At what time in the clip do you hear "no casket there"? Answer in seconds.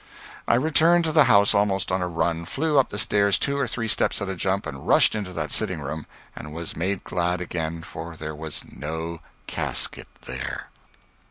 8.71-10.71